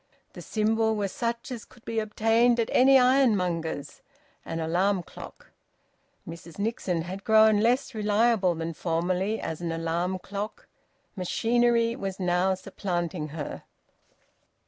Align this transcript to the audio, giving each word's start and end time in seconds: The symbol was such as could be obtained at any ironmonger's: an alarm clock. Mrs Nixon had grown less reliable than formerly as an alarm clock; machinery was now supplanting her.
The 0.33 0.41
symbol 0.41 0.95
was 0.95 1.11
such 1.11 1.51
as 1.51 1.63
could 1.63 1.85
be 1.85 1.99
obtained 1.99 2.59
at 2.59 2.71
any 2.73 2.97
ironmonger's: 2.97 4.01
an 4.43 4.59
alarm 4.59 5.03
clock. 5.03 5.51
Mrs 6.27 6.57
Nixon 6.57 7.03
had 7.03 7.23
grown 7.23 7.59
less 7.59 7.93
reliable 7.93 8.55
than 8.55 8.73
formerly 8.73 9.39
as 9.39 9.61
an 9.61 9.71
alarm 9.71 10.17
clock; 10.17 10.67
machinery 11.15 11.95
was 11.95 12.19
now 12.19 12.55
supplanting 12.55 13.27
her. 13.27 13.61